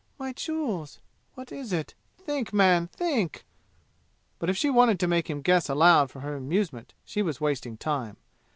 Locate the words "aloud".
5.69-6.09